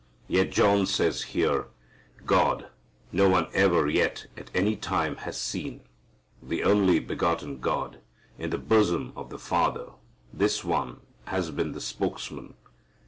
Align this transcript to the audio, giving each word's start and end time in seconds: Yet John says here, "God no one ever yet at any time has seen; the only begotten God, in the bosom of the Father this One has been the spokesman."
Yet 0.27 0.51
John 0.51 0.87
says 0.87 1.21
here, 1.37 1.67
"God 2.25 2.69
no 3.11 3.29
one 3.29 3.49
ever 3.53 3.87
yet 3.87 4.25
at 4.35 4.49
any 4.51 4.75
time 4.75 5.17
has 5.17 5.39
seen; 5.39 5.81
the 6.41 6.63
only 6.63 6.97
begotten 6.97 7.59
God, 7.59 7.99
in 8.39 8.49
the 8.49 8.57
bosom 8.57 9.13
of 9.15 9.29
the 9.29 9.37
Father 9.37 9.89
this 10.33 10.63
One 10.63 11.01
has 11.25 11.51
been 11.51 11.73
the 11.73 11.81
spokesman." 11.81 12.55